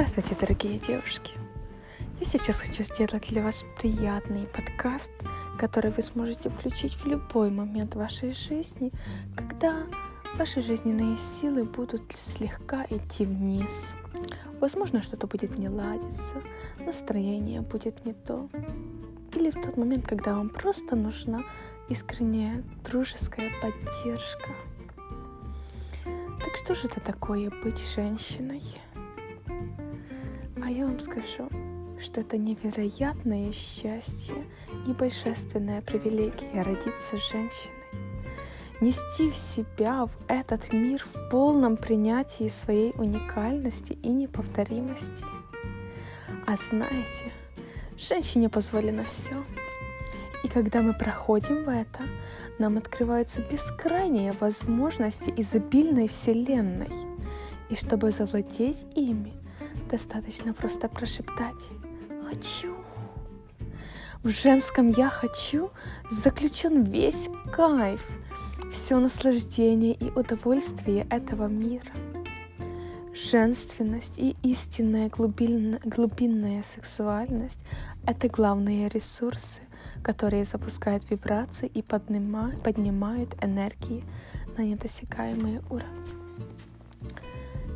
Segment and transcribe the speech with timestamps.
[0.00, 1.32] Здравствуйте, дорогие девушки!
[2.20, 5.10] Я сейчас хочу сделать для вас приятный подкаст,
[5.58, 8.92] который вы сможете включить в любой момент вашей жизни,
[9.34, 9.88] когда
[10.36, 13.92] ваши жизненные силы будут слегка идти вниз.
[14.60, 16.42] Возможно, что-то будет не ладиться,
[16.78, 18.48] настроение будет не то.
[19.34, 21.42] Или в тот момент, когда вам просто нужна
[21.88, 24.50] искренняя дружеская поддержка.
[26.04, 28.62] Так что же это такое быть женщиной?
[30.68, 31.48] А я вам скажу,
[31.98, 34.34] что это невероятное счастье
[34.86, 37.72] и божественная привилегия родиться женщиной.
[38.82, 45.24] Нести в себя в этот мир в полном принятии своей уникальности и неповторимости.
[46.46, 47.32] А знаете,
[47.96, 49.42] женщине позволено все.
[50.44, 52.02] И когда мы проходим в это,
[52.58, 56.92] нам открываются бескрайние возможности изобильной Вселенной.
[57.70, 59.32] И чтобы завладеть ими,
[59.90, 61.68] достаточно просто прошептать
[62.28, 62.74] «хочу».
[64.22, 65.70] В женском «я хочу»
[66.10, 68.04] заключен весь кайф,
[68.72, 71.92] все наслаждение и удовольствие этого мира.
[73.14, 77.60] Женственность и истинная глубинная, глубинная сексуальность—
[78.06, 79.62] это главные ресурсы,
[80.02, 84.04] которые запускают вибрации и поднимают, энергии
[84.56, 86.17] на недосягаемые уровни.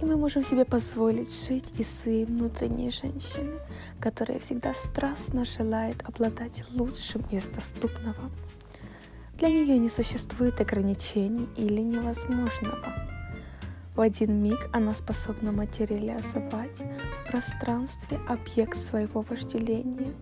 [0.00, 3.60] И мы можем себе позволить жить из своей внутренней женщины,
[4.00, 8.30] которая всегда страстно желает обладать лучшим из доступного.
[9.38, 12.94] Для нее не существует ограничений или невозможного.
[13.94, 20.12] В один миг она способна материализовать в пространстве объект своего вожделения.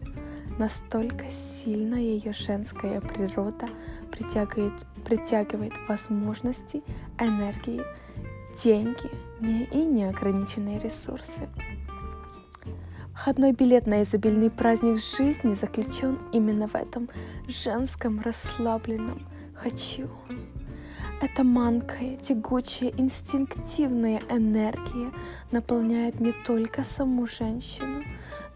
[0.58, 3.66] Настолько сильно ее женская природа
[4.10, 6.82] притягивает, притягивает возможности,
[7.18, 7.80] энергии,
[8.62, 9.10] деньги
[9.40, 11.48] и неограниченные ресурсы.
[13.12, 17.08] Входной билет на изобильный праздник жизни заключен именно в этом
[17.46, 19.20] женском расслабленном
[19.54, 20.08] «хочу».
[21.20, 25.12] Эта манкая, тягучая, инстинктивная энергия
[25.52, 28.02] наполняет не только саму женщину,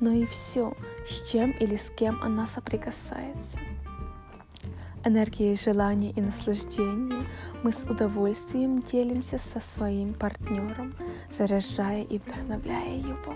[0.00, 0.75] но и все,
[1.09, 3.59] с чем или с кем она соприкасается–
[5.06, 7.24] энергией желания и наслаждения
[7.62, 10.94] мы с удовольствием делимся со своим партнером,
[11.30, 13.34] заряжая и вдохновляя его.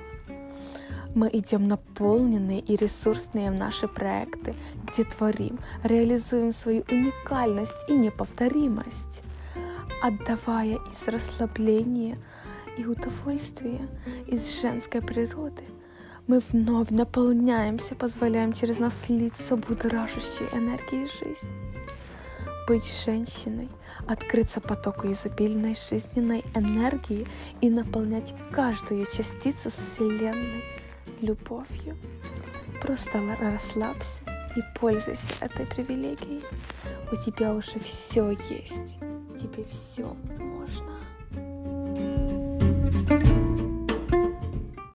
[1.14, 4.54] Мы идем наполненные и ресурсные в наши проекты,
[4.84, 9.22] где творим, реализуем свою уникальность и неповторимость,
[10.02, 12.16] отдавая из расслабления
[12.76, 13.88] и удовольствия
[14.26, 15.64] из женской природы–
[16.26, 21.50] мы вновь наполняемся, позволяем через нас литься будоражащей энергией жизни.
[22.68, 23.68] Быть женщиной,
[24.06, 27.26] открыться потоку изобильной жизненной энергии
[27.60, 30.62] и наполнять каждую частицу Вселенной
[31.20, 31.96] любовью.
[32.80, 34.22] Просто расслабься
[34.56, 36.44] и пользуйся этой привилегией.
[37.12, 38.98] У тебя уже все есть.
[39.36, 40.96] Тебе все можно.